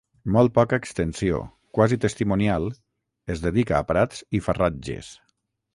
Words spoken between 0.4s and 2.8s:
poca extensió, quasi testimonial,